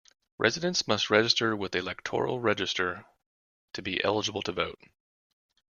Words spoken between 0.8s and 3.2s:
must register with the electoral register